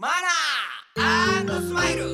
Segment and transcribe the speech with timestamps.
[0.00, 2.04] マナースマイル。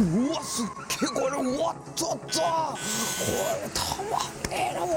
[0.00, 2.16] うわすっげえこれうわっとっと。
[2.18, 2.76] こ
[3.62, 4.90] れたまんねえなおい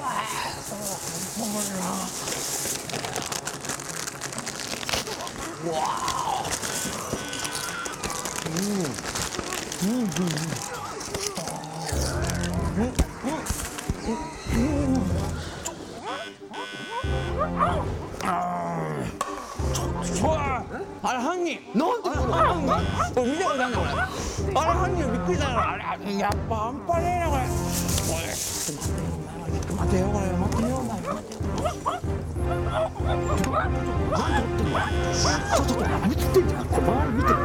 [5.63, 6.14] うわ。
[21.03, 22.23] あれ犯人なんでこれこ
[23.25, 23.89] れ見たことあるんだこれ
[24.55, 27.49] あれ犯人びっくりしたよあれやっぱ半端ねえなこれこ
[28.25, 31.15] れちょっと待てよこれ待てよ待てよ
[35.55, 37.44] ちょっと何撮ってんだよこれ周り見て周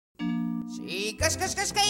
[1.11, 1.83] しかしかしかしかい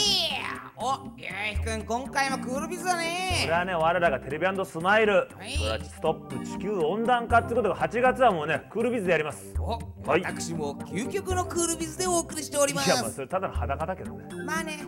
[0.77, 5.13] おゆうひくん今回もクールビズだこれねはね我らがテレビスマイル。
[5.13, 5.53] はい。
[5.55, 9.53] それはストップ地球温暖化ってことが8月はもうねクールビズでやります。
[9.59, 9.79] お、
[10.09, 10.23] はい。
[10.23, 14.25] 私も究極のクールビズでお送りしておりまいやまあすそれただの裸だけどね。
[14.43, 14.79] まあね。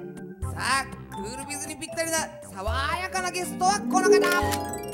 [0.42, 4.93] さあクールビズにぴったりな爽やかなゲストはこの方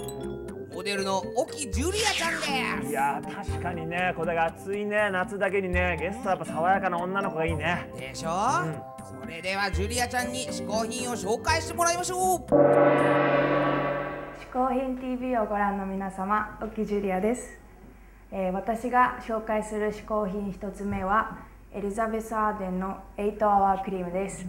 [0.79, 2.89] モデルの沖ジュリアちゃんです。
[2.89, 5.09] いやー確かにねこれが暑いね。
[5.11, 7.91] 夏だけにねゲストはやっぱ爽やかな女の子がいいね。
[7.97, 8.29] でしょ、
[9.21, 12.39] それではジュリアちゃんに嗜好品を紹介してもらいましょう。
[12.39, 12.47] 嗜
[14.53, 17.59] 好品 TV をご覧の皆様、沖ジュリアです、
[18.31, 21.39] えー私が紹介する嗜好品一つ目は
[21.73, 24.45] エリザベス・アーデンの8アワークリームです、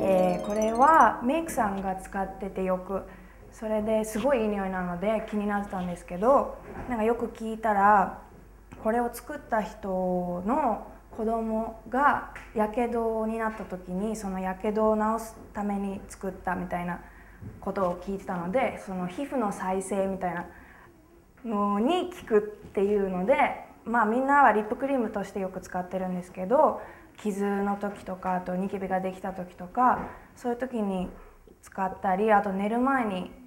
[0.00, 3.02] えーこれはメイクさんが使っててよく
[3.52, 6.58] それですごいいい匂いなので気になってたんですけど
[6.88, 8.18] なんかよく聞いたら
[8.82, 10.86] これを作った人の
[11.16, 17.00] 子供がやけどになった時にそのやけどを治すために作ったみたいな
[17.60, 20.46] ことを聞いてたのでその皮膚の再生みたいな
[21.44, 22.40] のに効くっ
[22.70, 23.36] ていうので
[23.84, 26.80] まあみんなはリップクリームとしてよく使ってるんですけど
[27.22, 31.08] 傷の時とかあとニキビができた時とかそういう時に
[31.62, 33.41] 使ったりあと寝る前に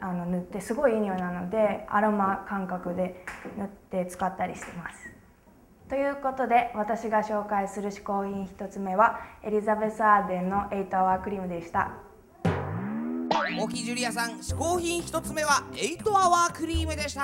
[0.00, 3.24] あの塗ってすごいいい匂いなのでアロマ感覚で
[3.56, 5.14] 塗って使ったりしてます。
[5.88, 11.92] ということで私が紹介する嗜好品一つ目はエリザベス・アーデンの8アワークリームでした。
[13.60, 17.22] 沖ジュリアさん嗜好品一つ目は8アワークリームでした。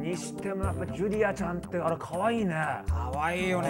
[0.00, 2.54] にしてもやっぱジュリアちゃんってあれ可愛いね。
[2.88, 3.68] かわいいよね。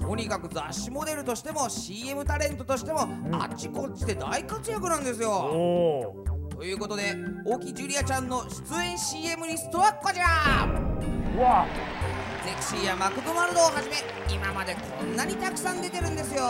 [0.00, 3.00] とにかく雑誌モデルとしても CM タレントとしても、
[3.32, 5.30] あっちこっちで大活躍なんですおよ。
[5.30, 10.26] おということで沖ジュリアちゃんの出演 CM リストはこちら。
[11.36, 11.66] うわ
[12.46, 13.96] ゼクシーやマクドナルドをはじめ
[14.34, 16.42] 今までこんなにたくさん出てるんですよ。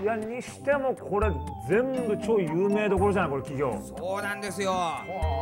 [0.00, 1.30] いやにしてもこれ
[1.68, 3.78] 全部超有名どころじゃないこれ企業。
[3.96, 4.72] そうなんですよ。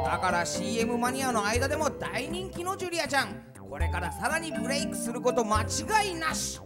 [0.04, 3.28] だから CM マニアの間でも大人気のジュリアちゃん。
[3.70, 6.60] これからさらにブレイクすること間違いなし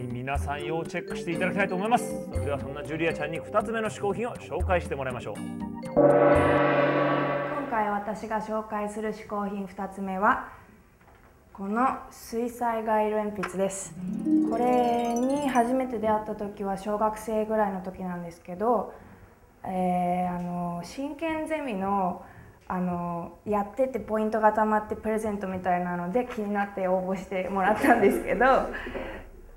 [0.00, 2.24] はい皆さん要チェックしていただきたいと思います。
[2.32, 5.34] それではそんなジュリアちゃんに2つ目の嗜好品を紹介してもらいましょう。
[5.34, 5.44] 今
[7.70, 10.48] 回私が紹介する嗜好品2つ目は
[11.52, 13.94] この水彩画色鉛筆です。
[14.48, 18.94] これに初めて出会った時は小学生ぐらいの時なんですけど、
[19.64, 22.24] えーあの真剣ゼミの
[22.68, 28.46] あのやっててポイントがたまってプレゼントみたいなので気になって応募してもらったんですけど、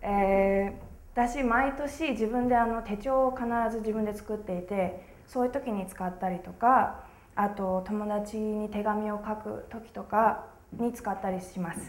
[0.04, 7.04] えー私毎年自分であの手帳を必ず自分で作っていてそういう時に使ったりとか
[7.36, 11.80] あと友達に手紙を書く時とかに使ったりします。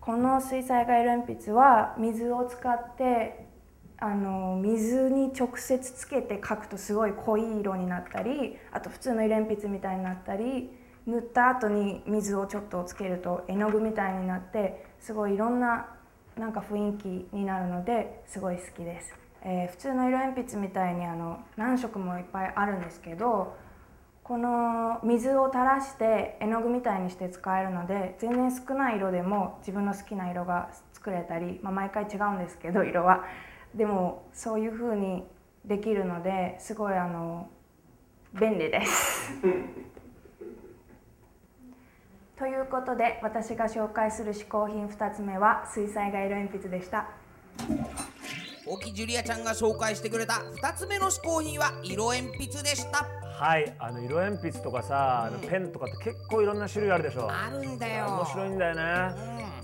[0.00, 3.46] この水彩画色鉛筆は水を使って
[3.98, 10.70] あの水に直接つけて描くとすごい濃い色になったりあと普通の色鉛筆みたいになったり
[11.06, 15.97] 塗った後に水をちょっとつけると絵の具みたいになってすごいいろんな
[16.38, 23.56] なんか雰囲気になるのですごい好きです、えー普通の色鉛筆みたいにあの何色もいっぱいあるんですけど
[24.22, 33.24] この水を垂らして絵の具みたいにして使えるので全然少ない色でも自分の好きな色が作れたり、まあ、毎回違うんですけど色は。
[33.74, 35.24] でもそういう風に
[35.64, 37.48] できるのですごいあの
[38.38, 39.32] 便利です。
[42.38, 47.08] ということで私が紹介する嗜好品2つ目は水彩画色鉛筆でした。
[48.64, 53.06] 沖ジュリアちゃんが紹介してくれた2つ目の嗜好品は色鉛筆でした。
[53.38, 57.28] はいあの色鉛筆とかさ、あのペンとかって結構いろんな種類あるでしょ。
[57.28, 58.06] あるんだよ。
[58.06, 59.14] 面白いんだよね、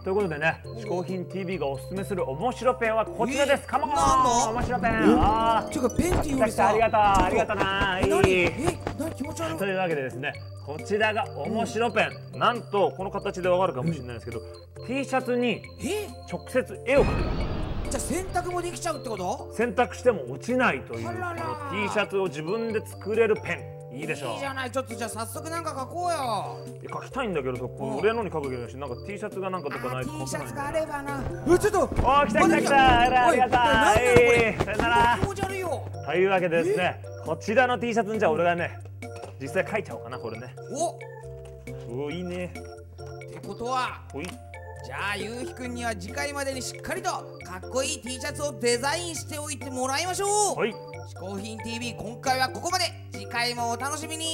[0.03, 5.19] ということでね「嗜好品 TV」がおすすめする面白ペンはこちらです、えカモ面白ペン。
[5.21, 7.01] あてかペンっていうー来た来たありがとう。
[7.01, 8.01] ありがとうな。
[8.01, 8.35] いい。
[8.35, 9.15] え何？
[9.15, 9.59] 気持ち悪い。
[9.59, 10.33] というわけでですね
[10.65, 14.41] こちらが面白ペン、なんとこの形でわかるかもしれないですけど、
[14.87, 16.09] T シャツにえ？
[16.33, 17.91] 直接絵を描く。
[17.91, 19.53] じゃあ洗濯もできちゃうってこと？
[19.55, 21.19] 洗濯しても落ちないというこの
[21.87, 23.75] T シャツを自分で作れるペン。
[23.95, 24.71] いいでしょいいじゃない。
[24.71, 26.67] ちょっとじゃあ早速なんか書こうよ。
[26.83, 31.23] え書きたいんだけどさこの俺のに書くけどしなんか T シャツがなんかどっかないあと T シャツがあればな。
[31.47, 31.81] うちょっと。
[31.83, 33.01] おー来た来た来た。
[33.03, 33.53] あらありがとう。
[33.53, 35.19] さよなら。
[36.07, 38.79] というわけでですねこちらの T シャツにじゃあ俺がね
[39.45, 40.55] 実際書いちゃおうかなこれね。
[40.73, 40.99] お。
[41.93, 42.55] おーいいね。
[42.55, 44.25] ってことはおい。
[44.25, 50.59] じゃあゆうひくんには次回までにしっかりとかっこいい T シャツをデザインしておいてもらいましょう。
[50.59, 50.71] はい。
[50.71, 52.85] 嗜好品 TV 今回はここまで。
[53.13, 54.25] 次回もお楽しみに